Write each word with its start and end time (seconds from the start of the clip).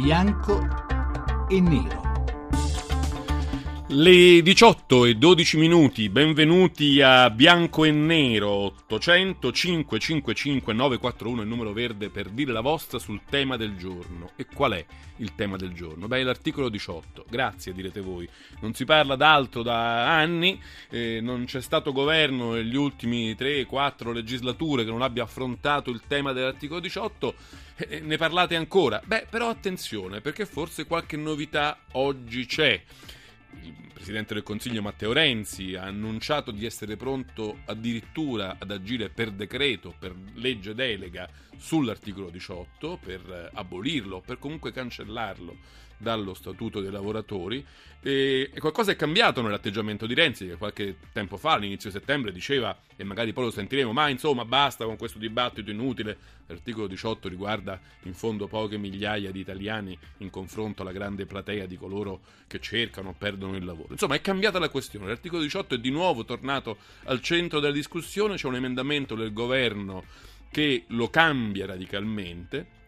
bianco 0.00 0.66
e 1.50 1.60
nero. 1.60 2.09
Le 3.92 4.40
18 4.40 5.04
e 5.04 5.14
12 5.16 5.56
minuti, 5.58 6.08
benvenuti 6.10 7.02
a 7.02 7.28
Bianco 7.28 7.84
e 7.84 7.90
Nero 7.90 8.50
800 8.86 9.50
555 9.50 10.72
941 10.72 11.42
il 11.42 11.48
numero 11.48 11.72
verde 11.72 12.08
per 12.08 12.28
dire 12.28 12.52
la 12.52 12.60
vostra 12.60 13.00
sul 13.00 13.22
tema 13.28 13.56
del 13.56 13.76
giorno. 13.76 14.30
E 14.36 14.46
qual 14.46 14.74
è 14.74 14.86
il 15.16 15.34
tema 15.34 15.56
del 15.56 15.72
giorno? 15.72 16.06
Beh, 16.06 16.22
l'articolo 16.22 16.68
18. 16.68 17.24
Grazie, 17.28 17.72
direte 17.72 18.00
voi. 18.00 18.28
Non 18.60 18.74
si 18.74 18.84
parla 18.84 19.16
d'altro 19.16 19.64
da 19.64 20.16
anni, 20.16 20.62
eh, 20.88 21.18
non 21.20 21.46
c'è 21.46 21.60
stato 21.60 21.90
governo 21.90 22.52
negli 22.52 22.76
ultimi 22.76 23.34
3-4 23.34 24.12
legislature 24.12 24.84
che 24.84 24.90
non 24.90 25.02
abbia 25.02 25.24
affrontato 25.24 25.90
il 25.90 26.02
tema 26.06 26.30
dell'articolo 26.30 26.78
18. 26.78 27.34
Eh, 27.74 27.98
ne 27.98 28.16
parlate 28.16 28.54
ancora? 28.54 29.02
Beh, 29.04 29.26
però 29.28 29.48
attenzione, 29.48 30.20
perché 30.20 30.46
forse 30.46 30.86
qualche 30.86 31.16
novità 31.16 31.76
oggi 31.90 32.46
c'è 32.46 32.80
il 33.62 33.74
Presidente 33.92 34.34
del 34.34 34.42
Consiglio 34.42 34.82
Matteo 34.82 35.12
Renzi 35.12 35.74
ha 35.74 35.84
annunciato 35.84 36.50
di 36.50 36.64
essere 36.64 36.96
pronto 36.96 37.58
addirittura 37.66 38.56
ad 38.58 38.70
agire 38.70 39.10
per 39.10 39.30
decreto, 39.30 39.94
per 39.98 40.14
legge 40.34 40.74
delega 40.74 41.28
sull'articolo 41.56 42.30
18, 42.30 42.98
per 43.02 43.20
eh, 43.30 43.50
abolirlo, 43.52 44.20
per 44.20 44.38
comunque 44.38 44.72
cancellarlo 44.72 45.88
dallo 46.00 46.34
Statuto 46.34 46.80
dei 46.80 46.90
lavoratori 46.90 47.64
e, 48.02 48.50
qualcosa 48.58 48.92
è 48.92 48.96
cambiato 48.96 49.42
nell'atteggiamento 49.42 50.06
di 50.06 50.14
Renzi 50.14 50.46
che 50.46 50.56
qualche 50.56 50.96
tempo 51.12 51.36
fa, 51.36 51.52
all'inizio 51.52 51.90
settembre, 51.90 52.32
diceva, 52.32 52.76
e 52.96 53.04
magari 53.04 53.34
poi 53.34 53.44
lo 53.44 53.50
sentiremo, 53.50 53.92
ma 53.92 54.08
insomma 54.08 54.46
basta 54.46 54.86
con 54.86 54.96
questo 54.96 55.18
dibattito 55.18 55.70
inutile. 55.70 56.38
L'articolo 56.46 56.86
18 56.86 57.28
riguarda 57.28 57.78
in 58.04 58.14
fondo 58.14 58.48
poche 58.48 58.78
migliaia 58.78 59.30
di 59.30 59.40
italiani 59.40 59.96
in 60.18 60.30
confronto 60.30 60.82
alla 60.82 60.92
grande 60.92 61.26
platea 61.26 61.66
di 61.66 61.76
coloro 61.76 62.22
che 62.46 62.58
cercano 62.58 63.10
o 63.10 63.14
perdono 63.16 63.56
il 63.56 63.64
lavoro. 63.64 63.88
Insomma 63.90 64.14
è 64.14 64.20
cambiata 64.20 64.58
la 64.58 64.70
questione, 64.70 65.06
l'articolo 65.06 65.42
18 65.42 65.74
è 65.74 65.78
di 65.78 65.90
nuovo 65.90 66.24
tornato 66.24 66.78
al 67.04 67.20
centro 67.20 67.60
della 67.60 67.74
discussione, 67.74 68.36
c'è 68.36 68.46
un 68.46 68.56
emendamento 68.56 69.14
del 69.14 69.32
governo 69.32 70.04
che 70.50 70.84
lo 70.88 71.08
cambia 71.10 71.66
radicalmente 71.66 72.78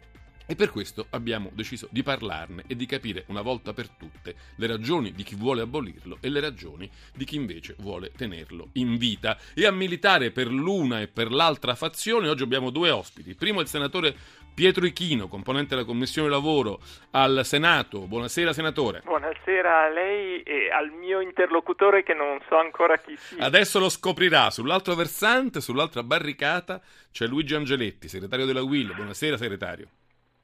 e 0.47 0.55
per 0.55 0.71
questo 0.71 1.07
abbiamo 1.11 1.51
deciso 1.53 1.89
di 1.91 2.03
parlarne 2.03 2.65
e 2.67 2.77
di 2.77 2.87
capire 2.87 3.25
una 3.29 3.43
volta 3.43 3.73
per 3.73 3.89
tutte 3.89 4.35
le 4.57 4.67
ragioni 4.67 5.13
di 5.13 5.23
chi 5.23 5.35
vuole 5.35 5.63
abolirlo 5.63 6.19
e 6.21 6.29
le 6.29 6.41
ragioni 6.41 6.91
di 7.15 7.25
chi 7.25 7.37
invece 7.37 7.75
vuole 7.79 8.11
tenerlo 8.17 8.69
in 8.75 8.97
vita. 8.97 9.39
E 9.55 9.67
a 9.67 9.71
militare 9.71 10.31
per 10.31 10.49
l'una 10.49 11.01
e 11.01 11.09
per 11.09 11.31
l'altra 11.31 11.75
fazione 11.75 12.29
oggi 12.29 12.43
abbiamo 12.43 12.71
due 12.71 12.91
ospiti. 12.91 13.31
Il 13.31 13.37
primo 13.37 13.61
è 13.61 13.63
il 13.63 13.69
senatore 13.69 14.15
Pietro 14.55 14.85
Ichino, 14.85 15.29
componente 15.29 15.75
della 15.75 15.87
Commissione 15.87 16.29
Lavoro 16.29 16.81
al 17.13 17.41
Senato. 17.45 18.07
Buonasera 18.07 18.53
senatore. 18.53 19.01
Buonasera 19.03 19.85
a 19.85 19.89
lei 19.89 20.43
e 20.43 20.71
al 20.71 20.91
mio 20.91 21.21
interlocutore 21.21 22.03
che 22.03 22.13
non 22.13 22.39
so 22.49 22.59
ancora 22.59 22.99
chi 22.99 23.17
sia. 23.17 23.43
Adesso 23.43 23.79
lo 23.79 23.89
scoprirà. 23.89 24.51
Sull'altro 24.51 24.95
versante, 24.95 25.63
sull'altra 25.63 26.03
barricata, 26.03 26.83
c'è 27.11 27.27
Luigi 27.27 27.55
Angeletti, 27.55 28.09
segretario 28.09 28.45
della 28.45 28.63
UIL. 28.63 28.95
Buonasera 28.95 29.39
segretario. 29.39 29.89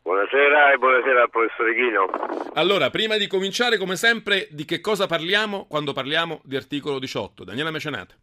Buonasera 0.08 0.72
e 0.72 0.78
buonasera 0.78 1.20
al 1.20 1.28
professore 1.28 1.74
Ghino. 1.74 2.06
Allora, 2.54 2.88
prima 2.88 3.18
di 3.18 3.26
cominciare, 3.26 3.76
come 3.76 3.94
sempre, 3.94 4.48
di 4.50 4.64
che 4.64 4.80
cosa 4.80 5.06
parliamo 5.06 5.66
quando 5.68 5.92
parliamo 5.92 6.40
di 6.44 6.56
articolo 6.56 6.98
18? 6.98 7.44
Daniela 7.44 7.70
Mecenate. 7.70 8.14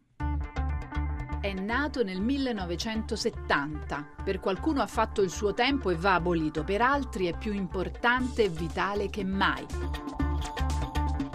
È 1.40 1.52
nato 1.52 2.02
nel 2.02 2.20
1970. 2.20 4.14
Per 4.24 4.40
qualcuno 4.40 4.82
ha 4.82 4.88
fatto 4.88 5.22
il 5.22 5.30
suo 5.30 5.54
tempo 5.54 5.90
e 5.90 5.94
va 5.94 6.14
abolito, 6.14 6.64
per 6.64 6.80
altri 6.80 7.26
è 7.26 7.38
più 7.38 7.52
importante 7.52 8.42
e 8.42 8.48
vitale 8.48 9.08
che 9.08 9.22
mai. 9.22 9.64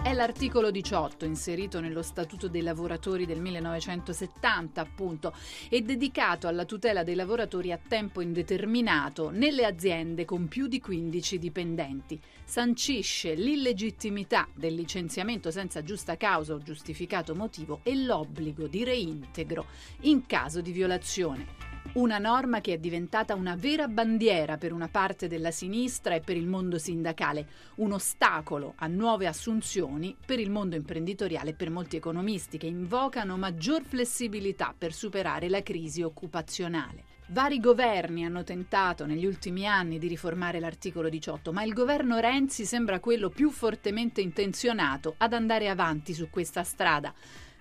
È 0.02 0.12
l'articolo 0.12 0.72
18 0.72 1.24
inserito 1.24 1.78
nello 1.78 2.02
Statuto 2.02 2.48
dei 2.48 2.62
lavoratori 2.62 3.24
del 3.24 3.40
1970, 3.40 4.80
appunto, 4.80 5.32
e 5.68 5.80
dedicato 5.82 6.48
alla 6.48 6.64
tutela 6.64 7.04
dei 7.04 7.14
lavoratori 7.14 7.70
a 7.70 7.78
tempo 7.78 8.20
indeterminato 8.20 9.30
nelle 9.30 9.64
aziende 9.64 10.24
con 10.24 10.48
più 10.48 10.66
di 10.66 10.80
15 10.80 11.38
dipendenti. 11.38 12.20
Sancisce 12.42 13.34
l'illegittimità 13.34 14.48
del 14.52 14.74
licenziamento 14.74 15.52
senza 15.52 15.84
giusta 15.84 16.16
causa 16.16 16.52
o 16.54 16.58
giustificato 16.58 17.36
motivo 17.36 17.78
e 17.84 17.94
l'obbligo 17.94 18.66
di 18.66 18.82
reintegro 18.82 19.66
in 20.00 20.26
caso 20.26 20.60
di 20.60 20.72
violazione. 20.72 21.71
Una 21.94 22.16
norma 22.16 22.62
che 22.62 22.72
è 22.72 22.78
diventata 22.78 23.34
una 23.34 23.54
vera 23.54 23.86
bandiera 23.86 24.56
per 24.56 24.72
una 24.72 24.88
parte 24.88 25.28
della 25.28 25.50
sinistra 25.50 26.14
e 26.14 26.20
per 26.20 26.38
il 26.38 26.46
mondo 26.46 26.78
sindacale, 26.78 27.46
un 27.76 27.92
ostacolo 27.92 28.72
a 28.76 28.86
nuove 28.86 29.26
assunzioni 29.26 30.16
per 30.24 30.40
il 30.40 30.50
mondo 30.50 30.74
imprenditoriale 30.74 31.50
e 31.50 31.54
per 31.54 31.68
molti 31.68 31.96
economisti 31.96 32.56
che 32.56 32.66
invocano 32.66 33.36
maggior 33.36 33.82
flessibilità 33.82 34.74
per 34.76 34.94
superare 34.94 35.50
la 35.50 35.62
crisi 35.62 36.02
occupazionale. 36.02 37.04
Vari 37.26 37.60
governi 37.60 38.24
hanno 38.24 38.42
tentato 38.42 39.04
negli 39.04 39.26
ultimi 39.26 39.66
anni 39.66 39.98
di 39.98 40.08
riformare 40.08 40.60
l'articolo 40.60 41.10
18, 41.10 41.52
ma 41.52 41.62
il 41.62 41.74
governo 41.74 42.18
Renzi 42.18 42.64
sembra 42.64 43.00
quello 43.00 43.28
più 43.28 43.50
fortemente 43.50 44.22
intenzionato 44.22 45.14
ad 45.18 45.34
andare 45.34 45.68
avanti 45.68 46.14
su 46.14 46.30
questa 46.30 46.62
strada. 46.62 47.12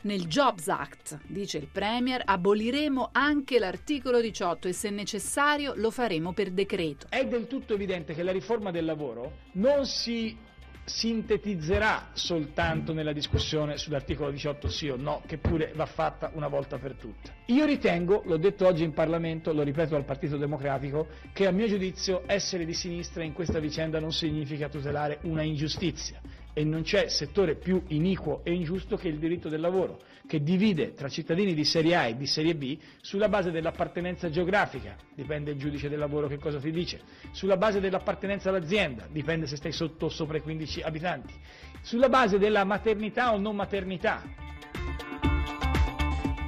Nel 0.03 0.25
Jobs 0.25 0.67
Act, 0.67 1.19
dice 1.27 1.59
il 1.59 1.67
Premier, 1.71 2.23
aboliremo 2.25 3.09
anche 3.11 3.59
l'articolo 3.59 4.19
18 4.19 4.67
e 4.67 4.73
se 4.73 4.89
necessario 4.89 5.73
lo 5.75 5.91
faremo 5.91 6.33
per 6.33 6.49
decreto. 6.49 7.05
È 7.07 7.23
del 7.27 7.45
tutto 7.45 7.75
evidente 7.75 8.15
che 8.15 8.23
la 8.23 8.31
riforma 8.31 8.71
del 8.71 8.85
lavoro 8.85 9.33
non 9.53 9.85
si 9.85 10.35
sintetizzerà 10.83 12.09
soltanto 12.13 12.93
nella 12.93 13.13
discussione 13.13 13.77
sull'articolo 13.77 14.31
18 14.31 14.67
sì 14.69 14.89
o 14.89 14.95
no, 14.95 15.21
che 15.27 15.37
pure 15.37 15.71
va 15.75 15.85
fatta 15.85 16.31
una 16.33 16.47
volta 16.47 16.79
per 16.79 16.95
tutte. 16.95 17.35
Io 17.45 17.65
ritengo, 17.65 18.23
l'ho 18.25 18.37
detto 18.37 18.65
oggi 18.65 18.83
in 18.83 18.93
Parlamento, 18.93 19.53
lo 19.53 19.61
ripeto 19.61 19.95
al 19.95 20.03
Partito 20.03 20.37
Democratico, 20.37 21.09
che 21.31 21.45
a 21.45 21.51
mio 21.51 21.67
giudizio 21.67 22.23
essere 22.25 22.65
di 22.65 22.73
sinistra 22.73 23.23
in 23.23 23.33
questa 23.33 23.59
vicenda 23.59 23.99
non 23.99 24.11
significa 24.11 24.67
tutelare 24.67 25.19
una 25.21 25.43
ingiustizia 25.43 26.19
e 26.53 26.63
non 26.63 26.83
c'è 26.83 27.07
settore 27.07 27.55
più 27.55 27.83
iniquo 27.87 28.41
e 28.43 28.53
ingiusto 28.53 28.97
che 28.97 29.07
il 29.07 29.17
diritto 29.17 29.49
del 29.49 29.61
lavoro, 29.61 29.99
che 30.27 30.41
divide 30.41 30.93
tra 30.93 31.07
cittadini 31.07 31.53
di 31.53 31.63
serie 31.63 31.95
A 31.95 32.07
e 32.07 32.17
di 32.17 32.25
serie 32.25 32.55
B 32.55 32.77
sulla 33.01 33.29
base 33.29 33.51
dell'appartenenza 33.51 34.29
geografica, 34.29 34.95
dipende 35.13 35.51
il 35.51 35.57
giudice 35.57 35.89
del 35.89 35.99
lavoro 35.99 36.27
che 36.27 36.37
cosa 36.37 36.59
ti 36.59 36.71
dice, 36.71 37.01
sulla 37.31 37.57
base 37.57 37.79
dell'appartenenza 37.79 38.49
all'azienda, 38.49 39.07
dipende 39.09 39.47
se 39.47 39.55
stai 39.55 39.71
sotto 39.71 40.05
o 40.05 40.09
sopra 40.09 40.37
i 40.37 40.41
15 40.41 40.81
abitanti, 40.81 41.33
sulla 41.81 42.09
base 42.09 42.37
della 42.37 42.63
maternità 42.63 43.33
o 43.33 43.37
non 43.37 43.55
maternità, 43.55 44.23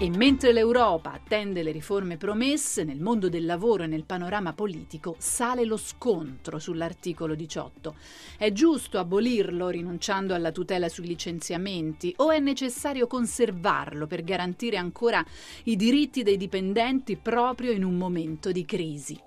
e 0.03 0.09
mentre 0.09 0.52
l'Europa 0.52 1.14
attende 1.14 1.64
le 1.64 1.72
riforme 1.72 2.18
promesse, 2.18 2.84
nel 2.84 3.00
mondo 3.00 3.30
del 3.30 3.46
lavoro 3.46 3.84
e 3.84 3.88
nel 3.88 4.03
panorama 4.03 4.52
politico 4.52 5.16
sale 5.18 5.64
lo 5.64 5.78
scontro 5.78 6.59
sull'articolo 6.59 7.36
18. 7.36 7.96
È 8.38 8.52
giusto 8.52 9.00
abolirlo 9.00 9.69
rinunciando 9.69 10.34
alla 10.34 10.52
tutela 10.52 10.90
sui 10.90 11.08
licenziamenti 11.08 12.14
o 12.18 12.31
è 12.31 12.40
necessario 12.40 13.08
conservarlo 13.08 14.06
per 14.06 14.25
garantire 14.25 14.75
ancora 14.75 15.24
i 15.64 15.78
diritti 15.78 16.22
dei 16.22 16.35
dipendenti 16.35 17.16
proprio 17.16 17.72
in 17.72 17.85
un 17.85 17.96
momento 17.96 18.52
di 18.52 18.66
crisi? 18.66 19.18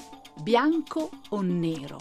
Bianco 0.43 1.09
o 1.31 1.41
nero? 1.41 1.97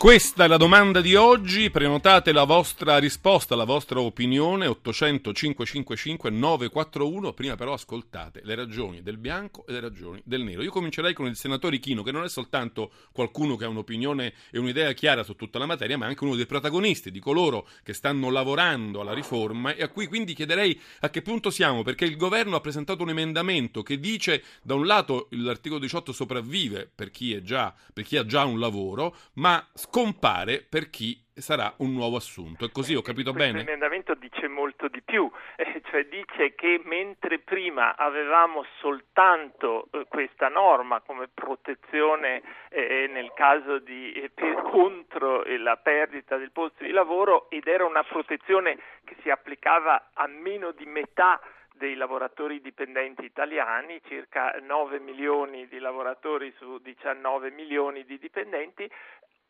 Questa 0.00 0.44
è 0.44 0.46
la 0.46 0.58
domanda 0.58 1.00
di 1.00 1.16
oggi, 1.16 1.70
prenotate 1.70 2.30
la 2.30 2.44
vostra 2.44 2.98
risposta, 2.98 3.56
la 3.56 3.64
vostra 3.64 3.98
opinione 3.98 4.68
800 4.68 5.32
555 5.32 6.30
941, 6.30 7.32
prima 7.32 7.56
però 7.56 7.72
ascoltate 7.72 8.42
le 8.44 8.54
ragioni 8.54 9.02
del 9.02 9.16
bianco 9.16 9.66
e 9.66 9.72
le 9.72 9.80
ragioni 9.80 10.22
del 10.24 10.44
nero. 10.44 10.62
Io 10.62 10.70
comincerei 10.70 11.14
con 11.14 11.26
il 11.26 11.34
senatore 11.34 11.80
Chino 11.80 12.04
che 12.04 12.12
non 12.12 12.22
è 12.22 12.28
soltanto 12.28 12.92
qualcuno 13.10 13.56
che 13.56 13.64
ha 13.64 13.68
un'opinione 13.68 14.34
e 14.52 14.60
un'idea 14.60 14.92
chiara 14.92 15.24
su 15.24 15.34
tutta 15.34 15.58
la 15.58 15.66
materia, 15.66 15.98
ma 15.98 16.06
anche 16.06 16.22
uno 16.22 16.36
dei 16.36 16.46
protagonisti, 16.46 17.10
di 17.10 17.18
coloro 17.18 17.66
che 17.82 17.92
stanno 17.92 18.30
lavorando 18.30 19.00
alla 19.00 19.12
riforma 19.12 19.74
e 19.74 19.82
a 19.82 19.88
cui 19.88 20.06
quindi 20.06 20.32
chiederei 20.32 20.80
a 21.00 21.10
che 21.10 21.22
punto 21.22 21.50
siamo, 21.50 21.82
perché 21.82 22.04
il 22.04 22.16
governo 22.16 22.54
ha 22.54 22.60
presentato 22.60 23.02
un 23.02 23.10
emendamento 23.10 23.82
che 23.82 23.98
dice 23.98 24.44
da 24.62 24.74
un 24.74 24.86
lato 24.86 25.26
l'articolo 25.32 25.80
18 25.80 26.12
sopravvive 26.12 26.88
per 26.94 27.10
chi, 27.10 27.42
già, 27.42 27.74
per 27.92 28.04
chi 28.04 28.16
ha 28.16 28.24
già 28.24 28.44
un 28.44 28.60
lavoro, 28.60 29.16
ma 29.32 29.66
scompare 29.90 30.64
per 30.68 30.90
chi 30.90 31.24
sarà 31.34 31.72
un 31.78 31.92
nuovo 31.92 32.16
assunto. 32.16 32.66
E 32.66 32.70
così 32.70 32.94
ho 32.94 33.00
capito 33.00 33.32
Questo 33.32 33.52
bene? 33.52 33.64
L'emendamento 33.64 34.14
dice 34.14 34.48
molto 34.48 34.88
di 34.88 35.00
più, 35.02 35.30
eh, 35.56 35.80
cioè 35.90 36.04
dice 36.06 36.54
che 36.54 36.80
mentre 36.84 37.38
prima 37.38 37.96
avevamo 37.96 38.64
soltanto 38.80 39.88
eh, 39.92 40.04
questa 40.08 40.48
norma 40.48 41.00
come 41.00 41.28
protezione 41.32 42.42
eh, 42.68 43.08
nel 43.10 43.32
caso 43.34 43.78
di 43.78 44.12
eh, 44.12 44.30
per, 44.30 44.62
contro 44.62 45.42
la 45.58 45.76
perdita 45.76 46.36
del 46.36 46.50
posto 46.50 46.84
di 46.84 46.90
lavoro 46.90 47.48
ed 47.48 47.66
era 47.66 47.84
una 47.84 48.02
protezione 48.02 48.78
che 49.04 49.16
si 49.22 49.30
applicava 49.30 50.10
a 50.12 50.26
meno 50.26 50.72
di 50.72 50.84
metà 50.84 51.40
dei 51.78 51.94
lavoratori 51.94 52.60
dipendenti 52.60 53.24
italiani, 53.24 54.00
circa 54.06 54.56
9 54.60 54.98
milioni 54.98 55.68
di 55.68 55.78
lavoratori 55.78 56.52
su 56.58 56.78
19 56.78 57.52
milioni 57.52 58.04
di 58.04 58.18
dipendenti, 58.18 58.90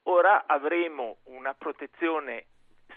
ora 0.09 0.45
avremo 0.47 1.19
una 1.25 1.55
protezione 1.55 2.47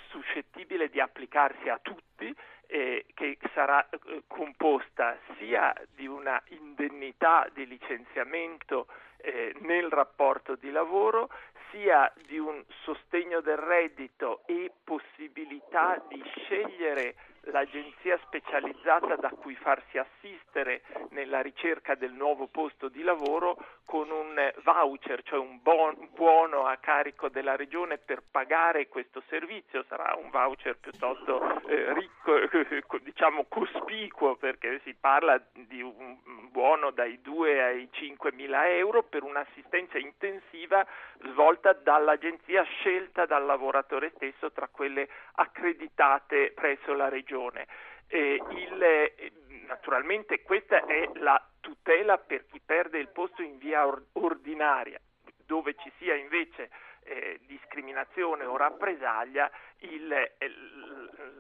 suscettibile 0.10 0.90
di 0.90 1.00
applicarsi 1.00 1.70
a 1.70 1.80
tutti 1.82 2.34
eh, 2.68 3.06
che 3.14 3.38
sarà 3.54 3.88
eh, 3.90 4.24
composta 4.28 5.18
sia 5.38 5.74
di 5.94 6.08
una 6.08 6.42
indennità 6.50 7.48
di 7.54 7.68
licenziamento 7.68 8.88
eh, 9.18 9.54
nel 9.60 9.90
rapporto 9.90 10.56
di 10.56 10.72
lavoro 10.72 11.30
sia 11.70 12.12
di 12.28 12.38
un 12.38 12.64
sostegno 12.84 13.42
del 13.42 13.58
reddito 13.58 14.42
e 14.46 14.72
possibilità 14.84 16.02
di 16.08 16.22
scegliere 16.36 17.16
l'agenzia 17.46 18.20
specializzata 18.26 19.16
da 19.16 19.30
cui 19.30 19.56
farsi 19.56 19.98
assistere 19.98 20.84
nella 21.10 21.42
ricerca 21.42 21.96
del 21.96 22.14
nuovo 22.14 22.48
posto 22.48 22.88
di 22.88 23.02
lavoro 23.02 23.58
con 23.86 24.10
un 24.10 24.54
voucher, 24.64 25.24
cioè 25.24 25.40
un 25.40 25.60
buono 25.62 26.66
a 26.66 26.78
carico 26.78 27.30
della 27.30 27.56
regione 27.56 27.98
per 27.98 28.24
pagare 28.30 28.88
questo 28.88 29.24
servizio, 29.28 29.84
sarà 29.88 30.16
un 30.16 30.30
voucher 30.30 30.78
piuttosto 30.78 31.68
eh, 31.68 31.94
ricco, 31.94 32.98
diciamo 33.02 33.46
cospicuo 33.50 34.36
perché 34.36 34.80
si 34.84 34.94
parla 34.94 35.42
di 35.54 35.82
un 35.82 36.41
buono 36.52 36.92
dai 36.92 37.22
2 37.22 37.64
ai 37.64 37.90
5 37.92 38.34
mila 38.34 38.68
euro 38.70 39.04
per 39.04 39.24
un'assistenza 39.24 39.98
intensiva 39.98 40.86
svolta 41.32 41.74
dall'agenzia 41.74 42.64
scelta 42.64 43.26
dal 43.26 43.46
lavoratore 43.46 44.12
stesso 44.16 44.52
tra 44.52 44.68
quelle 44.68 45.08
accreditate 45.36 46.52
presso 46.54 46.94
la 46.94 47.08
regione. 47.10 47.68
Eh, 48.08 48.42
il, 48.50 49.32
naturalmente 49.68 50.42
questa 50.42 50.86
è 50.86 51.10
la 51.16 51.42
tutela 51.62 52.18
per 52.18 52.46
chi 52.48 52.60
perde 52.64 53.00
il 53.00 53.08
posto 53.10 53.42
in 53.42 53.58
via 53.58 53.88
or- 53.88 54.04
ordinaria, 54.14 55.00
dove 55.46 55.76
ci 55.76 55.92
sia 55.98 56.16
invece 56.16 56.70
eh, 57.04 57.40
discriminazione 57.46 58.46
o 58.46 58.58
rappresaglia, 58.58 59.50
il, 59.80 60.12
eh, 60.12 60.52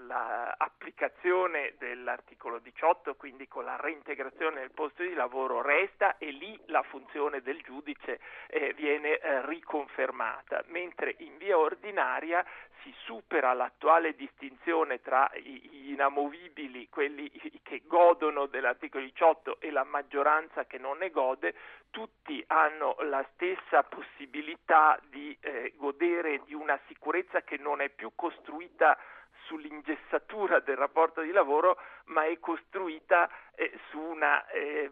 l'applicazione 0.07 1.75
dell'articolo 1.77 2.59
18, 2.59 3.15
quindi 3.15 3.47
con 3.47 3.65
la 3.65 3.75
reintegrazione 3.75 4.59
nel 4.59 4.71
posto 4.71 5.03
di 5.03 5.13
lavoro, 5.13 5.61
resta 5.61 6.17
e 6.17 6.31
lì 6.31 6.59
la 6.67 6.83
funzione 6.83 7.41
del 7.41 7.61
giudice 7.61 8.19
eh, 8.47 8.73
viene 8.73 9.17
eh, 9.17 9.45
riconfermata, 9.45 10.63
mentre 10.67 11.15
in 11.19 11.37
via 11.37 11.57
ordinaria 11.57 12.45
si 12.83 12.93
supera 13.03 13.53
l'attuale 13.53 14.15
distinzione 14.15 15.01
tra 15.01 15.29
gli 15.35 15.91
inamovibili, 15.91 16.89
quelli 16.89 17.29
che 17.61 17.83
godono 17.85 18.47
dell'articolo 18.47 19.03
18 19.03 19.59
e 19.59 19.71
la 19.71 19.83
maggioranza 19.83 20.65
che 20.65 20.77
non 20.77 20.97
ne 20.97 21.09
gode, 21.11 21.53
tutti 21.91 22.43
hanno 22.47 22.95
la 23.01 23.23
stessa 23.33 23.83
possibilità 23.83 24.99
eh, 25.41 25.73
godere 25.75 26.41
di 26.45 26.53
una 26.53 26.79
sicurezza 26.87 27.41
che 27.41 27.57
non 27.57 27.81
è 27.81 27.89
più 27.89 28.11
costruita 28.15 28.97
sull'ingessatura 29.45 30.59
del 30.59 30.77
rapporto 30.77 31.21
di 31.21 31.31
lavoro, 31.31 31.77
ma 32.05 32.25
è 32.25 32.39
costruita 32.39 33.29
eh, 33.55 33.71
su 33.89 33.99
una 33.99 34.47
eh, 34.47 34.89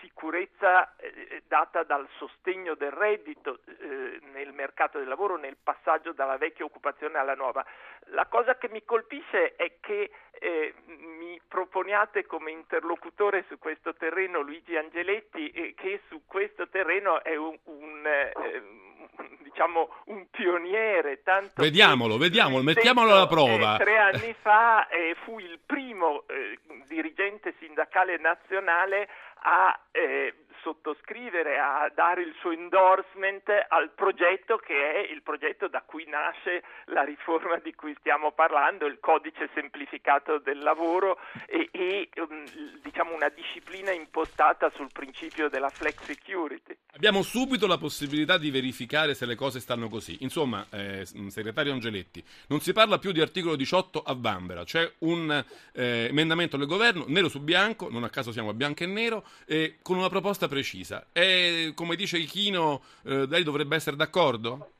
sicurezza 0.00 0.94
eh, 0.96 1.42
data 1.46 1.82
dal 1.82 2.06
sostegno 2.16 2.74
del 2.74 2.92
reddito 2.92 3.60
eh, 3.66 4.20
nel 4.32 4.52
mercato 4.52 4.98
del 4.98 5.08
lavoro, 5.08 5.36
nel 5.36 5.56
passaggio 5.62 6.12
dalla 6.12 6.36
vecchia 6.36 6.64
occupazione 6.64 7.18
alla 7.18 7.34
nuova. 7.34 7.64
La 8.10 8.26
cosa 8.26 8.56
che 8.56 8.68
mi 8.68 8.84
colpisce 8.84 9.56
è 9.56 9.78
che 9.80 10.10
eh, 10.38 10.74
mi 10.86 11.40
proponiate 11.48 12.26
come 12.26 12.50
interlocutore 12.50 13.44
su 13.48 13.58
questo 13.58 13.94
terreno 13.94 14.40
Luigi 14.40 14.76
Angeletti, 14.76 15.50
eh, 15.50 15.74
che 15.74 16.00
su 16.08 16.22
questo 16.26 16.68
terreno 16.68 17.22
è 17.22 17.34
un, 17.34 17.58
un 17.64 18.85
diciamo 19.42 19.88
un 20.06 20.26
pioniere. 20.30 21.22
Tanto 21.22 21.62
vediamolo, 21.62 22.18
vediamolo, 22.18 22.62
mettiamolo 22.62 23.12
alla 23.12 23.26
prova. 23.26 23.76
Eh, 23.76 23.78
tre 23.78 23.98
anni 23.98 24.34
fa 24.40 24.88
eh, 24.88 25.16
fu 25.24 25.38
il 25.38 25.58
primo 25.64 26.24
eh, 26.28 26.58
dirigente 26.86 27.54
sindacale 27.58 28.18
nazionale 28.18 29.08
a 29.42 29.78
eh, 29.92 30.34
sottoscrivere, 30.66 31.60
a 31.60 31.88
dare 31.94 32.22
il 32.22 32.34
suo 32.40 32.50
endorsement 32.50 33.48
al 33.68 33.92
progetto 33.94 34.56
che 34.56 34.74
è 34.74 35.12
il 35.12 35.22
progetto 35.22 35.68
da 35.68 35.82
cui 35.86 36.04
nasce 36.08 36.64
la 36.86 37.04
riforma 37.04 37.58
di 37.58 37.72
cui 37.72 37.94
stiamo 38.00 38.32
parlando, 38.32 38.86
il 38.86 38.98
codice 38.98 39.48
semplificato 39.54 40.38
del 40.38 40.58
lavoro 40.58 41.18
e, 41.46 41.68
e 41.70 42.08
um, 42.16 42.42
diciamo 42.82 43.14
una 43.14 43.28
disciplina 43.28 43.92
impostata 43.92 44.68
sul 44.74 44.88
principio 44.92 45.48
della 45.48 45.68
flex 45.68 46.02
security. 46.02 46.76
Abbiamo 46.96 47.22
subito 47.22 47.68
la 47.68 47.78
possibilità 47.78 48.36
di 48.36 48.50
verificare 48.50 49.14
se 49.14 49.26
le 49.26 49.36
cose 49.36 49.60
stanno 49.60 49.88
così. 49.88 50.16
Insomma, 50.20 50.66
eh, 50.70 51.04
segretario 51.28 51.72
Angeletti, 51.72 52.24
non 52.48 52.60
si 52.60 52.72
parla 52.72 52.98
più 52.98 53.12
di 53.12 53.20
articolo 53.20 53.54
18 53.54 54.02
a 54.02 54.14
Bambera, 54.14 54.64
c'è 54.64 54.90
un 55.00 55.44
eh, 55.72 56.06
emendamento 56.08 56.56
del 56.56 56.66
governo, 56.66 57.04
nero 57.06 57.28
su 57.28 57.40
bianco, 57.40 57.88
non 57.90 58.02
a 58.02 58.08
caso 58.08 58.32
siamo 58.32 58.48
a 58.48 58.54
bianco 58.54 58.82
e 58.82 58.86
nero, 58.86 59.24
eh, 59.44 59.76
con 59.82 59.98
una 59.98 60.08
proposta 60.08 60.48
precisa. 60.56 61.06
E 61.12 61.72
come 61.74 61.96
dice 61.96 62.16
Ichino, 62.16 62.80
eh, 63.04 63.26
lei 63.28 63.44
dovrebbe 63.44 63.76
essere 63.76 63.96
d'accordo? 63.96 64.70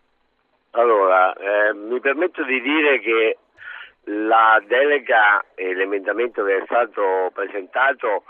Allora, 0.71 1.35
eh, 1.35 1.75
mi 1.75 2.01
permetto 2.01 2.43
di 2.45 2.61
dire 2.63 3.01
che 3.01 3.39
la 4.05 4.63
delega 4.67 5.45
e 5.55 5.75
l'emendamento 5.75 6.45
che 6.45 6.59
è 6.59 6.63
stato 6.65 7.31
presentato 7.35 8.25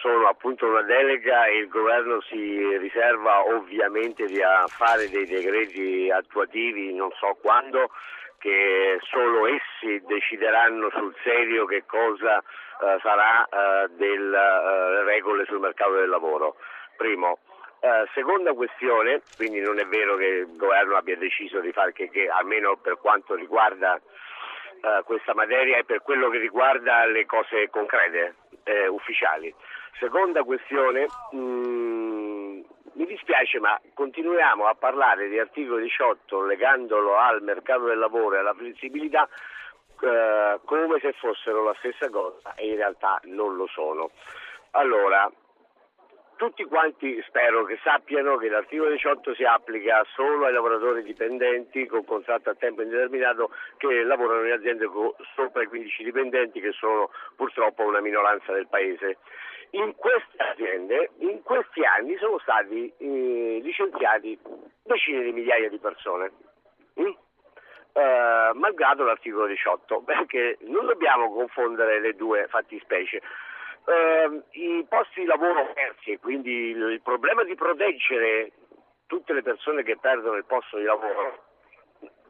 sono 0.00 0.28
appunto 0.28 0.66
una 0.66 0.82
delega 0.82 1.46
e 1.46 1.58
il 1.58 1.68
governo 1.68 2.20
si 2.22 2.76
riserva 2.78 3.42
ovviamente 3.48 4.26
di 4.26 4.38
fare 4.68 5.08
dei 5.08 5.26
decreti 5.26 6.10
attuativi 6.10 6.94
non 6.94 7.10
so 7.18 7.36
quando 7.40 7.90
che 8.38 8.98
solo 9.10 9.46
essi 9.46 10.00
decideranno 10.06 10.90
sul 10.90 11.14
serio 11.24 11.64
che 11.64 11.82
cosa 11.86 12.38
eh, 12.38 12.98
sarà 13.02 13.44
eh, 13.44 13.88
delle 13.96 14.38
eh, 14.38 15.02
regole 15.02 15.44
sul 15.46 15.58
mercato 15.58 15.94
del 15.94 16.08
lavoro. 16.08 16.56
Primo. 16.98 17.38
Eh, 17.78 18.08
seconda 18.12 18.52
questione, 18.54 19.22
quindi 19.36 19.60
non 19.60 19.78
è 19.78 19.86
vero 19.86 20.16
che 20.16 20.26
il 20.26 20.56
governo 20.56 20.96
abbia 20.96 21.16
deciso 21.16 21.60
di 21.60 21.70
fare 21.70 21.92
che, 21.92 22.10
che 22.10 22.28
almeno 22.28 22.76
per 22.76 22.98
quanto 22.98 23.36
riguarda 23.36 23.94
eh, 23.94 25.02
questa 25.04 25.32
materia 25.32 25.78
e 25.78 25.84
per 25.84 26.02
quello 26.02 26.28
che 26.28 26.38
riguarda 26.38 27.06
le 27.06 27.24
cose 27.24 27.70
concrete, 27.70 28.34
eh, 28.64 28.88
ufficiali. 28.88 29.54
Seconda 30.00 30.42
questione, 30.42 31.06
mh, 31.30 31.38
mm, 31.38 32.60
mi 32.94 33.06
dispiace 33.06 33.60
ma 33.60 33.80
continuiamo 33.94 34.66
a 34.66 34.74
parlare 34.74 35.28
di 35.28 35.38
articolo 35.38 35.78
18 35.78 36.42
legandolo 36.46 37.16
al 37.16 37.42
mercato 37.42 37.84
del 37.84 37.98
lavoro 37.98 38.34
e 38.34 38.38
alla 38.40 38.54
flessibilità 38.54 39.28
eh, 40.00 40.58
come 40.64 40.98
se 40.98 41.12
fossero 41.12 41.62
la 41.62 41.76
stessa 41.78 42.10
cosa 42.10 42.54
e 42.56 42.70
in 42.70 42.74
realtà 42.74 43.20
non 43.24 43.54
lo 43.54 43.68
sono. 43.68 44.10
Allora, 44.72 45.30
tutti 46.38 46.64
quanti 46.64 47.20
spero 47.26 47.64
che 47.64 47.78
sappiano 47.82 48.36
che 48.36 48.48
l'articolo 48.48 48.90
18 48.90 49.34
si 49.34 49.42
applica 49.42 50.06
solo 50.14 50.46
ai 50.46 50.52
lavoratori 50.52 51.02
dipendenti 51.02 51.84
con 51.86 52.04
contratto 52.04 52.50
a 52.50 52.54
tempo 52.54 52.80
indeterminato 52.80 53.50
che 53.76 54.04
lavorano 54.04 54.46
in 54.46 54.52
aziende 54.52 54.86
con 54.86 55.12
sopra 55.34 55.64
i 55.64 55.66
15 55.66 56.04
dipendenti 56.04 56.60
che 56.60 56.70
sono 56.70 57.10
purtroppo 57.34 57.82
una 57.82 58.00
minoranza 58.00 58.52
del 58.52 58.68
paese. 58.68 59.18
In 59.70 59.96
queste 59.96 60.36
aziende 60.38 61.10
in 61.18 61.42
questi 61.42 61.84
anni 61.84 62.16
sono 62.18 62.38
stati 62.38 62.90
eh, 62.98 63.58
licenziati 63.60 64.38
decine 64.84 65.24
di 65.24 65.32
migliaia 65.32 65.68
di 65.68 65.78
persone. 65.78 66.30
Mm? 67.00 67.12
Eh, 67.92 68.50
malgrado 68.54 69.02
l'articolo 69.02 69.46
18, 69.46 70.02
perché 70.06 70.56
non 70.60 70.86
dobbiamo 70.86 71.32
confondere 71.32 71.98
le 71.98 72.14
due 72.14 72.46
fattispecie 72.46 73.20
eh, 73.88 74.42
i 74.52 74.86
posti 74.88 75.20
di 75.20 75.26
lavoro 75.26 75.72
persi 75.72 76.18
quindi 76.18 76.50
il, 76.50 76.82
il 76.90 77.00
problema 77.00 77.42
di 77.44 77.54
proteggere 77.54 78.52
tutte 79.06 79.32
le 79.32 79.42
persone 79.42 79.82
che 79.82 79.96
perdono 79.96 80.36
il 80.36 80.44
posto 80.44 80.76
di 80.76 80.84
lavoro 80.84 81.46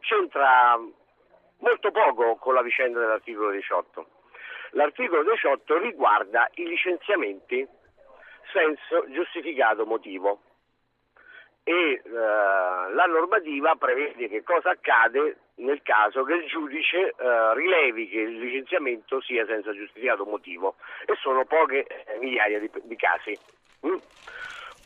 c'entra 0.00 0.78
molto 1.58 1.90
poco 1.90 2.36
con 2.36 2.54
la 2.54 2.62
vicenda 2.62 3.00
dell'articolo 3.00 3.50
18. 3.50 4.06
L'articolo 4.72 5.22
18 5.22 5.78
riguarda 5.78 6.48
i 6.54 6.66
licenziamenti 6.66 7.66
senza 8.52 9.10
giustificato 9.10 9.84
motivo 9.86 10.40
e 11.64 12.00
eh, 12.02 12.10
la 12.10 13.04
normativa 13.06 13.74
prevede 13.76 14.28
che 14.28 14.42
cosa 14.42 14.70
accade 14.70 15.36
nel 15.58 15.82
caso 15.82 16.24
che 16.24 16.34
il 16.34 16.46
giudice 16.46 17.14
eh, 17.16 17.54
rilevi 17.54 18.08
che 18.08 18.20
il 18.20 18.38
licenziamento 18.38 19.20
sia 19.20 19.44
senza 19.46 19.72
giustificato 19.72 20.24
motivo 20.24 20.76
e 21.06 21.14
sono 21.16 21.44
poche 21.44 21.86
eh, 21.86 22.18
migliaia 22.18 22.58
di, 22.58 22.70
di 22.82 22.96
casi. 22.96 23.36
Mm? 23.86 23.96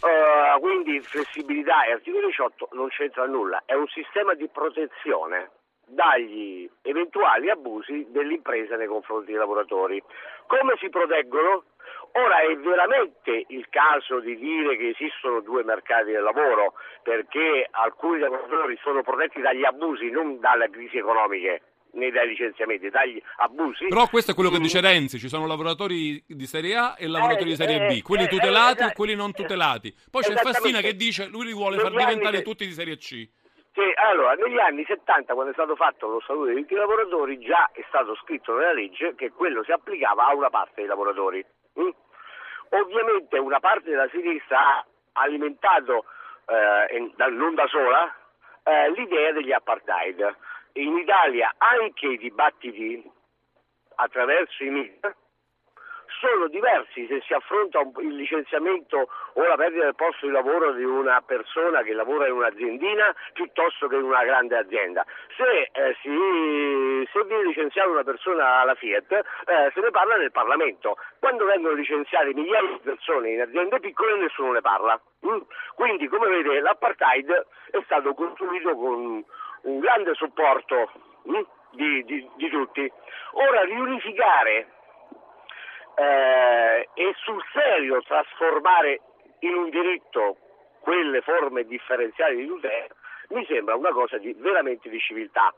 Uh, 0.03 0.59
quindi 0.59 1.01
flessibilità 1.01 1.85
e 1.85 1.93
articolo 1.93 2.27
18 2.27 2.71
non 2.73 2.89
c'entra 2.89 3.25
nulla, 3.27 3.63
è 3.65 3.75
un 3.75 3.87
sistema 3.87 4.35
di 4.35 4.49
protezione 4.49 5.51
dagli 5.87 6.69
eventuali 6.83 7.51
abusi 7.51 8.07
dell'impresa 8.09 8.77
nei 8.77 8.89
confronti 8.89 9.27
dei 9.27 9.37
lavoratori. 9.37 10.03
Come 10.47 10.75
si 10.81 10.89
proteggono? 10.89 11.65
Ora 12.15 12.43
è 12.43 12.55
veramente 12.57 13.45
il 13.49 13.67
caso 13.71 14.21
di 14.21 14.37
dire 14.37 14.77
che 14.77 14.89
esistono 14.89 15.41
due 15.41 15.65
mercati 15.65 16.11
del 16.11 16.23
lavoro, 16.23 16.75
perché 17.03 17.67
alcuni 17.71 18.19
lavoratori 18.19 18.79
sono 18.83 19.03
protetti 19.03 19.41
dagli 19.41 19.65
abusi, 19.65 20.11
non 20.11 20.39
dalle 20.39 20.69
crisi 20.69 20.99
economiche 20.99 21.63
né 21.93 22.11
dai 22.11 22.29
licenziamenti, 22.29 22.91
dagli 22.91 23.21
abusi. 23.37 23.87
Però 23.89 24.07
questo 24.09 24.33
è 24.33 24.35
quello 24.35 24.51
che 24.51 24.59
dice 24.59 24.81
Renzi, 24.81 25.19
ci 25.19 25.29
sono 25.29 25.47
lavoratori 25.47 26.23
di 26.27 26.47
serie 26.47 26.77
A 26.77 26.95
e 26.99 27.07
lavoratori 27.09 27.51
di 27.51 27.57
serie 27.57 27.87
B, 27.87 27.91
eh, 27.91 28.03
quelli 28.03 28.25
eh, 28.25 28.29
tutelati 28.29 28.83
eh, 28.83 28.87
e 28.87 28.93
quelli 28.93 29.15
non 29.15 29.33
tutelati. 29.33 29.95
Poi 30.11 30.23
c'è. 30.23 30.35
Fassina 30.35 30.81
che 30.81 30.97
dice 30.97 31.29
lui 31.29 31.47
li 31.47 31.53
vuole 31.53 31.79
far 31.79 31.93
diventare 31.93 32.39
che- 32.39 32.43
tutti 32.43 32.67
di 32.67 32.73
serie 32.73 32.97
C. 32.97 33.29
Sì, 33.75 33.81
allora, 33.95 34.35
negli 34.35 34.59
anni 34.59 34.85
70, 34.85 35.33
quando 35.33 35.51
è 35.51 35.55
stato 35.55 35.75
fatto 35.77 36.07
lo 36.07 36.21
statuto 36.21 36.45
dei 36.45 36.55
diritti 36.55 36.75
dei 36.75 36.83
lavoratori, 36.83 37.39
già 37.39 37.71
è 37.73 37.83
stato 37.89 38.15
scritto 38.17 38.55
nella 38.55 38.75
legge 38.75 39.15
che 39.15 39.31
quello 39.31 39.65
si 39.65 39.73
applicava 39.73 40.27
a 40.27 40.35
una 40.35 40.51
parte 40.51 40.75
dei 40.77 40.87
lavoratori. 40.87 41.43
Mm? 41.81 41.89
Ovviamente 42.71 43.39
una 43.39 43.61
parte 43.61 43.91
della 43.91 44.09
sinistra 44.09 44.59
ha 44.59 44.85
alimentato, 45.13 46.05
eh, 46.47 47.13
non 47.17 47.55
da 47.55 47.67
sola, 47.67 48.15
eh, 48.63 48.91
l'idea 48.93 49.33
degli 49.33 49.53
apartheid. 49.53 50.37
In 50.75 50.97
Italia 50.97 51.53
anche 51.59 52.07
i 52.07 52.17
dibattiti 52.17 53.11
attraverso 53.97 54.65
i 54.65 54.71
media 54.71 55.15
sono 56.23 56.47
diversi 56.47 57.07
se 57.09 57.21
si 57.27 57.35
affronta 57.35 57.81
un- 57.81 57.93
il 57.99 58.15
licenziamento 58.15 59.09
o 59.33 59.43
la 59.45 59.57
perdita 59.57 59.85
del 59.85 59.97
posto 59.97 60.27
di 60.27 60.33
lavoro 60.33 60.71
di 60.73 60.85
una 60.85 61.21
persona 61.23 61.83
che 61.83 61.93
lavora 61.93 62.29
in 62.29 62.35
un'aziendina 62.35 63.13
piuttosto 63.33 63.89
che 63.89 63.97
in 63.97 64.05
una 64.05 64.23
grande 64.23 64.57
azienda. 64.57 65.05
Se, 65.37 65.69
eh, 65.73 65.97
si, 66.01 67.09
se 67.13 67.25
viene 67.27 67.45
licenziata 67.47 67.89
una 67.89 68.05
persona 68.05 68.61
alla 68.61 68.75
Fiat 68.77 69.11
eh, 69.13 69.71
se 69.75 69.81
ne 69.81 69.91
parla 69.91 70.15
nel 70.17 70.31
Parlamento. 70.31 70.97
Quando 71.19 71.45
vengono 71.45 71.75
licenziate 71.75 72.33
migliaia 72.35 72.69
di 72.69 72.81
persone 72.85 73.31
in 73.31 73.41
aziende 73.41 73.81
piccole 73.81 74.17
nessuno 74.17 74.53
ne 74.53 74.61
parla. 74.61 75.01
Mm? 75.27 75.41
Quindi 75.75 76.07
come 76.07 76.29
vede 76.29 76.61
l'apartheid 76.61 77.47
è 77.73 77.81
stato 77.85 78.15
costruito 78.15 78.77
con 78.77 79.25
un 79.63 79.79
grande 79.81 80.15
supporto 80.15 80.91
mm, 81.29 81.41
di, 81.73 82.05
di- 82.05 82.29
di 82.37 82.49
tutti. 82.49 82.91
Ora 83.33 83.63
riunificare 83.63 84.67
eh, 85.97 86.89
e 86.95 87.15
sul 87.23 87.43
serio 87.53 88.03
trasformare 88.03 89.01
in 89.41 89.55
un 89.55 89.71
diritto 89.71 90.37
quelle 90.81 91.21
forme 91.21 91.65
differenziali 91.65 92.37
di 92.37 92.47
tutela 92.47 92.95
mi 93.33 93.45
sembra 93.47 93.75
una 93.75 93.93
cosa 93.93 94.19
di, 94.19 94.35
veramente 94.39 94.89
di 94.89 94.99
civiltà. 95.01 95.53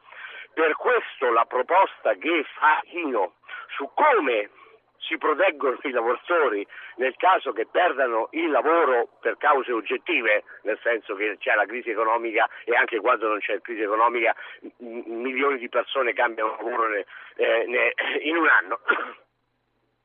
Per 0.53 0.75
questo 0.77 1.33
la 1.33 1.45
proposta 1.45 2.15
che 2.15 2.45
fa 2.57 2.81
Chino 2.85 3.35
su 3.77 3.91
come 3.95 4.51
si 4.99 5.19
proteggono 5.19 5.77
i 5.83 5.91
lavoratori 5.91 6.67
nel 6.97 7.15
caso 7.17 7.53
che 7.53 7.67
perdano 7.67 8.29
il 8.31 8.51
lavoro 8.51 9.09
per 9.21 9.37
cause 9.37 9.71
oggettive, 9.73 10.45
nel 10.63 10.79
senso 10.83 11.15
che 11.15 11.37
c'è 11.39 11.55
la 11.55 11.67
crisi 11.67 11.91
economica 11.91 12.49
e 12.65 12.75
anche 12.75 13.01
quando 13.01 13.29
non 13.29 13.39
c'è 13.41 13.61
crisi 13.61 13.83
economica 13.83 14.35
milioni 14.79 15.59
di 15.59 15.69
persone 15.69 16.15
cambiano 16.15 16.57
lavoro 16.57 16.95
eh, 16.95 17.95
in 18.23 18.37
un 18.37 18.49
anno 18.49 18.81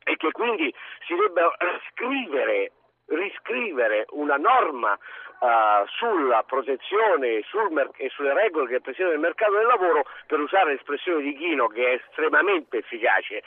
e 0.09 0.17
che 0.17 0.31
quindi 0.31 0.73
si 1.05 1.13
debba 1.13 1.55
scrivere, 1.91 2.71
riscrivere 3.05 4.07
una 4.09 4.37
norma 4.37 4.93
eh, 4.95 5.85
sulla 5.85 6.41
protezione 6.43 7.43
sul 7.43 7.71
mer- 7.71 7.91
e 7.97 8.09
sulle 8.09 8.33
regole 8.33 8.69
che 8.69 8.81
presiedono 8.81 9.13
il 9.13 9.21
mercato 9.21 9.53
del 9.53 9.67
lavoro, 9.67 10.05
per 10.25 10.39
usare 10.39 10.71
l'espressione 10.71 11.21
di 11.21 11.35
Chino 11.35 11.67
che 11.67 11.91
è 11.91 11.93
estremamente 12.03 12.77
efficace, 12.77 13.43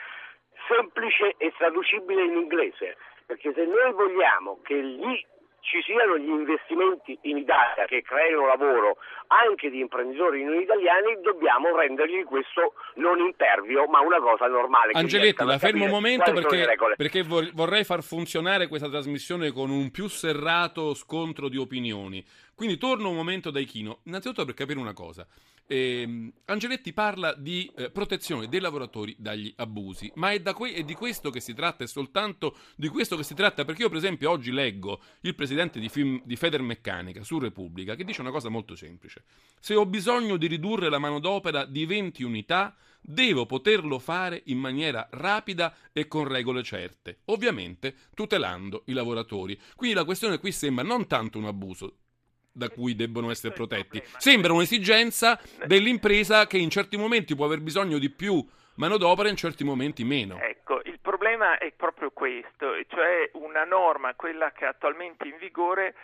semplice 0.69 1.35
e 1.37 1.53
traducibile 1.59 2.23
in 2.23 2.37
inglese, 2.37 2.97
perché 3.27 3.53
se 3.55 3.65
noi 3.65 3.91
vogliamo 3.93 4.61
che 4.63 4.81
gli 4.81 5.27
ci 5.63 5.81
siano 5.83 6.19
gli 6.19 6.29
investimenti 6.29 7.17
in 7.23 7.39
Italia 7.39 7.85
che 7.87 8.03
creino 8.03 8.47
lavoro 8.47 8.99
anche 9.29 9.71
di 9.71 9.79
imprenditori 9.81 10.45
non 10.45 10.61
italiani, 10.61 11.21
dobbiamo 11.23 11.75
rendergli 11.75 12.25
questo 12.25 12.75
non 12.97 13.21
impervio, 13.21 13.87
ma 13.87 14.01
una 14.01 14.21
cosa 14.21 14.47
normale. 14.47 14.93
che 14.93 14.99
Angeletti, 14.99 15.23
riescano 15.23 15.51
a 15.51 15.53
la 15.53 15.59
fermo 15.59 15.85
un 15.85 15.91
momento 15.91 16.33
perché, 16.33 16.77
perché 16.97 17.23
vor- 17.23 17.53
vorrei 17.55 17.85
far 17.85 18.03
funzionare 18.03 18.67
questa 18.67 18.89
trasmissione 18.89 19.53
con 19.53 19.71
un 19.71 19.91
più 19.91 20.09
serrato 20.09 20.95
scontro 20.95 21.49
di 21.49 21.57
opinioni. 21.57 22.25
Quindi 22.55 22.77
torno 22.77 23.09
un 23.09 23.17
momento 23.17 23.51
da 23.51 23.61
Ichino, 23.61 24.01
innanzitutto 24.05 24.45
per 24.45 24.55
capire 24.55 24.79
una 24.79 24.93
cosa. 24.93 25.27
Ehm, 25.73 26.31
Angeletti 26.45 26.93
parla 26.93 27.33
di 27.33 27.71
eh, 27.75 27.91
protezione 27.91 28.47
dei 28.47 28.61
lavoratori 28.61 29.17
dagli 29.19 29.51
abusi, 29.57 30.13
ma 30.17 30.31
è, 30.31 30.43
que- 30.53 30.75
è 30.75 30.83
di 30.83 30.93
questo 30.93 31.31
che 31.31 31.41
si 31.41 31.55
tratta, 31.55 31.83
è 31.83 31.87
soltanto 31.87 32.59
di 32.77 32.89
questo 32.89 33.17
che 33.17 33.23
si 33.23 33.33
tratta, 33.33 33.65
perché 33.65 33.81
io 33.81 33.89
per 33.89 33.97
esempio 33.97 34.31
oggi 34.31 34.51
leggo 34.51 35.01
il 35.23 35.35
presidente 35.35 35.81
di, 35.81 35.89
Film- 35.89 36.21
di 36.27 36.37
Federmeccanica 36.37 37.23
su 37.23 37.39
Repubblica 37.39 37.95
che 37.95 38.05
dice 38.05 38.21
una 38.21 38.31
cosa 38.31 38.51
molto 38.51 38.77
semplice. 38.77 39.25
Se 39.61 39.75
ho 39.75 39.87
bisogno 39.87 40.37
di 40.37 40.47
ridurre 40.47 40.91
la 40.91 40.99
manodopera 40.99 41.65
di 41.65 41.87
20 41.87 42.23
unità, 42.23 42.77
devo 43.01 43.47
poterlo 43.47 43.99
fare 43.99 44.43
in 44.47 44.59
maniera 44.59 45.09
rapida 45.13 45.75
e 45.91 46.07
con 46.07 46.29
regole 46.29 46.63
certe, 46.63 47.21
ovviamente 47.27 47.95
tutelando 48.13 48.83
i 48.87 48.93
lavoratori. 48.93 49.59
Quindi 49.75 49.97
la 49.97 50.05
questione 50.05 50.39
qui 50.39 50.53
sembra 50.53 50.85
non 50.85 51.07
tanto 51.07 51.39
un 51.39 51.47
abuso 51.47 51.97
da 52.53 52.69
cui 52.69 52.95
debbono 52.95 53.31
essere 53.31 53.53
protetti, 53.53 54.03
sembra 54.19 54.53
un'esigenza 54.53 55.41
dell'impresa 55.65 56.47
che 56.47 56.59
in 56.59 56.71
certi 56.71 56.97
momenti 56.97 57.35
può 57.35 57.47
aver 57.47 57.61
bisogno 57.61 57.99
di 57.99 58.11
più 58.11 58.45
manodopera, 58.75 59.29
in 59.29 59.37
certi 59.37 59.65
momenti 59.65 60.05
meno. 60.05 60.39
Ecco, 60.41 60.81
il 60.85 60.99
problema 61.01 61.59
è 61.59 61.73
proprio 61.73 62.11
questo, 62.11 62.75
e 62.75 62.87
cioè 62.89 63.31
una 63.35 63.65
norma, 63.65 64.15
quella 64.15 64.53
che 64.53 64.65
è 64.65 64.69
attualmente 64.69 65.27
in 65.27 65.37
vigore, 65.39 65.95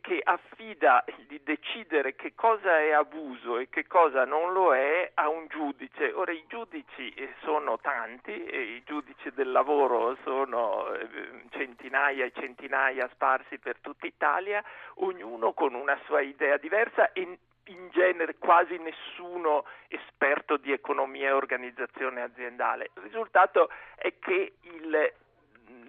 che 0.00 0.20
affida 0.22 1.04
di 1.26 1.40
decidere 1.42 2.14
che 2.14 2.34
cosa 2.34 2.78
è 2.78 2.90
abuso 2.90 3.58
e 3.58 3.68
che 3.68 3.86
cosa 3.86 4.24
non 4.24 4.52
lo 4.52 4.74
è 4.74 5.10
a 5.14 5.28
un 5.28 5.46
giudice. 5.48 6.12
Ora 6.12 6.32
i 6.32 6.44
giudici 6.46 7.10
eh, 7.14 7.34
sono 7.42 7.78
tanti, 7.78 8.30
i 8.32 8.82
giudici 8.84 9.30
del 9.32 9.50
lavoro 9.50 10.16
sono 10.22 10.92
eh, 10.94 11.08
centinaia 11.50 12.24
e 12.24 12.32
centinaia 12.32 13.08
sparsi 13.12 13.58
per 13.58 13.78
tutta 13.80 14.06
Italia, 14.06 14.62
ognuno 14.96 15.52
con 15.52 15.74
una 15.74 15.98
sua 16.04 16.20
idea 16.20 16.56
diversa 16.58 17.12
e 17.12 17.38
in 17.66 17.88
genere 17.90 18.36
quasi 18.38 18.76
nessuno 18.78 19.64
esperto 19.88 20.56
di 20.56 20.72
economia 20.72 21.28
e 21.28 21.32
organizzazione 21.32 22.22
aziendale. 22.22 22.90
Il 22.96 23.02
risultato 23.02 23.70
è 23.94 24.12
che 24.18 24.54
il, 24.60 25.12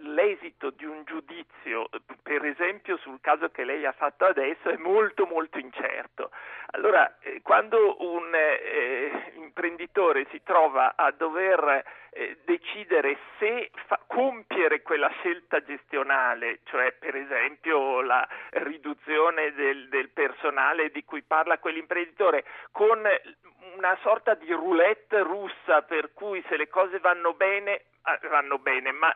l'esito 0.04 0.70
di 0.72 0.86
un 0.86 1.04
giudizio, 1.06 1.90
per 2.22 2.46
esempio 2.46 2.98
sul 2.98 3.20
caso 3.22 3.50
che 3.50 3.64
lei 3.64 3.86
ha 3.86 3.92
fatto 3.92 4.26
adesso, 4.26 4.70
è 4.70 4.78
molto 4.78 5.26
molto 5.26 5.58
incerto. 5.58 6.32
Allora, 6.72 7.18
eh, 7.20 7.42
quando 7.42 8.02
un 8.04 8.32
eh, 8.34 9.34
imprenditore 9.36 10.26
si 10.32 10.42
trova 10.44 10.94
a 10.96 11.12
dover 11.12 11.84
eh, 12.12 12.40
decidere 12.44 13.18
se 13.40 13.72
fa- 13.88 14.00
compiere 14.08 14.82
quella 14.82 15.10
scelta 15.20 15.64
gestionale, 15.64 16.60
cioè 16.66 16.92
per 16.94 17.16
esempio 17.16 18.02
la 18.02 18.28
riduzione 18.52 19.54
del, 19.54 19.90
del 19.90 20.10
personale 20.10 20.90
di 20.90 21.04
cui 21.04 21.22
parla 21.22 21.60
quell'imprenditore, 21.60 22.44
con 22.72 23.02
una 23.76 23.98
sorta 24.02 24.34
di 24.34 24.52
roulette 24.52 25.22
russa 25.22 25.82
per 25.84 26.14
cui 26.14 26.44
se 26.50 26.58
le 26.58 26.68
cose 26.68 27.00
vanno 27.00 27.34
bene, 27.34 27.76
eh, 27.76 28.28
vanno 28.28 28.58
bene, 28.60 28.92
ma 28.92 29.16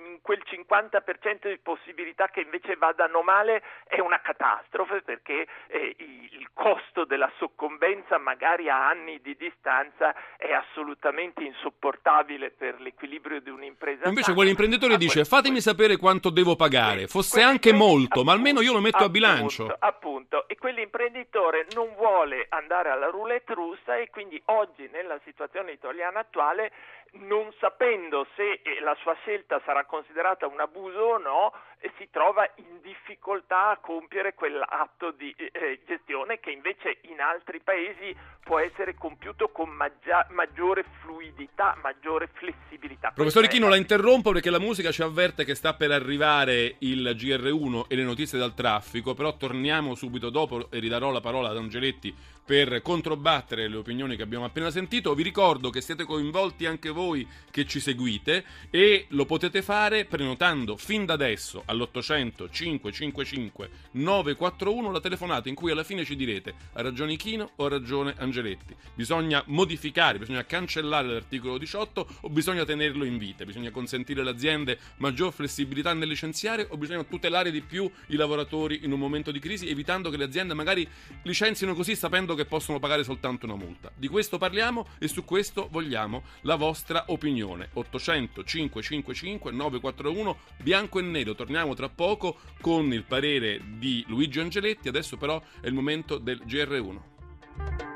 quel 0.21 0.41
50% 0.45 1.47
di 1.49 1.57
possibilità 1.57 2.27
che 2.27 2.41
invece 2.41 2.75
vadano 2.75 3.21
male 3.21 3.61
è 3.87 3.99
una 3.99 4.21
catastrofe 4.21 5.01
perché 5.01 5.47
eh, 5.67 5.95
il 5.97 6.49
costo 6.53 7.05
della 7.05 7.31
soccombenza 7.37 8.17
magari 8.17 8.69
a 8.69 8.87
anni 8.87 9.21
di 9.21 9.35
distanza 9.35 10.13
è 10.37 10.51
assolutamente 10.51 11.43
insopportabile 11.43 12.51
per 12.51 12.79
l'equilibrio 12.79 13.41
di 13.41 13.49
un'impresa. 13.49 14.07
Invece 14.07 14.33
quell'imprenditore 14.33 14.93
Ah, 14.93 14.97
dice 14.97 15.25
fatemi 15.25 15.61
sapere 15.61 15.97
quanto 15.97 16.29
devo 16.29 16.55
pagare, 16.55 17.07
fosse 17.07 17.41
anche 17.41 17.73
molto, 17.73 18.23
ma 18.23 18.33
almeno 18.33 18.61
io 18.61 18.73
lo 18.73 18.79
metto 18.79 18.97
a 18.97 19.05
appunto, 19.05 19.11
bilancio. 19.11 19.75
Appunto, 19.79 20.47
e 20.47 20.57
quell'imprenditore 20.57 21.67
non 21.73 21.93
vuole 21.95 22.45
andare 22.49 22.89
alla 22.89 23.07
roulette 23.07 23.53
russa 23.53 23.97
e 23.97 24.09
quindi 24.09 24.41
oggi 24.45 24.89
nella 24.91 25.19
situazione 25.23 25.71
italiana 25.71 26.19
attuale 26.19 26.71
non 27.13 27.51
sapendo 27.59 28.25
se 28.35 28.61
eh, 28.63 28.79
la 28.81 28.95
sua 29.01 29.13
scelta 29.15 29.61
sarà 29.65 29.83
considerata 29.83 30.00
un 30.47 30.61
abuso 30.61 31.09
o 31.09 31.19
no, 31.19 31.53
si 31.97 32.07
trova 32.11 32.49
in 32.55 32.79
difficoltà 32.81 33.71
a 33.71 33.77
compiere 33.77 34.33
quell'atto 34.33 35.11
di 35.11 35.33
eh, 35.37 35.81
gestione 35.87 36.39
che 36.39 36.51
invece 36.51 36.99
in 37.03 37.19
altri 37.19 37.59
paesi 37.59 38.15
può 38.43 38.59
essere 38.59 38.95
compiuto 38.95 39.49
con 39.49 39.69
maggia- 39.69 40.27
maggiore 40.31 40.83
fluidità, 41.01 41.77
maggiore 41.81 42.29
flessibilità. 42.33 43.11
Professore 43.13 43.47
Chino, 43.47 43.65
la- 43.65 43.71
la 43.71 43.77
interrompo 43.77 44.31
perché 44.31 44.49
la 44.49 44.59
musica 44.59 44.91
ci 44.91 45.01
avverte 45.01 45.45
che 45.45 45.55
sta 45.55 45.73
per 45.73 45.91
arrivare 45.91 46.75
il 46.79 47.15
GR1 47.15 47.85
e 47.87 47.95
le 47.95 48.03
notizie 48.03 48.37
dal 48.37 48.53
traffico, 48.53 49.13
però 49.13 49.37
torniamo 49.37 49.95
subito 49.95 50.29
dopo 50.29 50.69
e 50.69 50.79
ridarò 50.79 51.11
la 51.11 51.21
parola 51.21 51.49
ad 51.49 51.57
Angeletti 51.57 52.13
per 52.43 52.81
controbattere 52.81 53.67
le 53.69 53.77
opinioni 53.77 54.15
che 54.15 54.23
abbiamo 54.23 54.45
appena 54.45 54.69
sentito. 54.71 55.13
Vi 55.13 55.23
ricordo 55.23 55.69
che 55.69 55.79
siete 55.79 56.03
coinvolti 56.03 56.65
anche 56.65 56.89
voi 56.89 57.25
che 57.49 57.65
ci 57.65 57.79
seguite 57.79 58.43
e 58.69 59.05
lo 59.09 59.25
potete 59.25 59.61
fare 59.61 60.05
prenotando 60.05 60.75
fin 60.75 61.05
da 61.05 61.13
adesso 61.13 61.63
all'800 61.71 62.49
555 62.51 63.69
941 63.91 64.91
la 64.91 64.99
telefonata 64.99 65.49
in 65.49 65.55
cui 65.55 65.71
alla 65.71 65.83
fine 65.83 66.03
ci 66.03 66.15
direte 66.15 66.53
ha 66.73 66.81
ragione 66.81 67.15
Chino 67.15 67.51
o 67.55 67.65
ha 67.65 67.69
ragione 67.69 68.13
Angeletti. 68.17 68.75
Bisogna 68.93 69.41
modificare, 69.47 70.19
bisogna 70.19 70.45
cancellare 70.45 71.07
l'articolo 71.07 71.57
18 71.57 72.07
o 72.21 72.29
bisogna 72.29 72.65
tenerlo 72.65 73.03
in 73.05 73.17
vita? 73.17 73.45
Bisogna 73.45 73.71
consentire 73.71 74.21
alle 74.21 74.31
aziende 74.31 74.77
maggior 74.97 75.31
flessibilità 75.31 75.93
nel 75.93 76.07
licenziare 76.07 76.67
o 76.69 76.77
bisogna 76.77 77.03
tutelare 77.03 77.51
di 77.51 77.61
più 77.61 77.89
i 78.07 78.15
lavoratori 78.15 78.81
in 78.83 78.91
un 78.91 78.99
momento 78.99 79.31
di 79.31 79.39
crisi 79.39 79.69
evitando 79.69 80.09
che 80.09 80.17
le 80.17 80.25
aziende 80.25 80.53
magari 80.53 80.87
licenzino 81.23 81.73
così 81.73 81.95
sapendo 81.95 82.35
che 82.35 82.45
possono 82.45 82.79
pagare 82.79 83.03
soltanto 83.03 83.45
una 83.45 83.55
multa? 83.55 83.91
Di 83.95 84.07
questo 84.07 84.37
parliamo 84.37 84.87
e 84.99 85.07
su 85.07 85.23
questo 85.23 85.67
vogliamo 85.71 86.23
la 86.41 86.55
vostra 86.55 87.05
opinione. 87.07 87.69
800 87.73 88.43
555 88.43 89.51
941 89.51 90.37
bianco 90.57 90.99
e 90.99 91.01
nero. 91.01 91.35
Torniamo 91.61 91.75
tra 91.75 91.93
poco 91.93 92.37
con 92.59 92.91
il 92.91 93.03
parere 93.03 93.61
di 93.77 94.03
Luigi 94.07 94.39
Angeletti. 94.39 94.87
Adesso 94.87 95.15
però 95.17 95.39
è 95.61 95.67
il 95.67 95.73
momento 95.73 96.17
del 96.17 96.41
GR1. 96.43 97.90